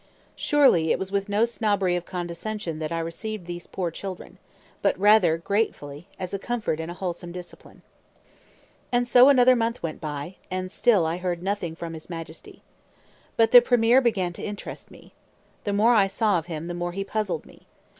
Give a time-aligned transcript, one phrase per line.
[0.35, 4.39] Surely it was with no snobbery of condescension that I received these poor children,
[4.81, 7.83] but rather gratefully, as a comfort and a wholesome discipline.
[8.91, 12.63] And so another month went by, and still I heard nothing from his Majesty.
[13.37, 15.13] But the premier began to interest me.
[15.65, 17.67] The more I saw of him the more he puzzled me.